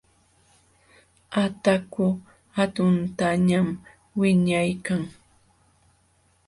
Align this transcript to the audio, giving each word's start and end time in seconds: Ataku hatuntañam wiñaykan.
Ataku 1.43 2.05
hatuntañam 2.57 3.67
wiñaykan. 4.19 5.01